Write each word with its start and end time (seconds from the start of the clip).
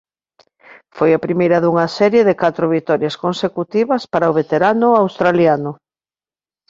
Foi 0.97 1.09
a 1.13 1.23
primeira 1.25 1.61
dunha 1.63 1.87
serie 1.97 2.21
de 2.29 2.35
catro 2.43 2.65
vitorias 2.75 3.15
consecutivas 3.23 4.01
para 4.13 4.31
o 4.31 4.35
veterano 4.39 4.89
australiano. 5.01 5.71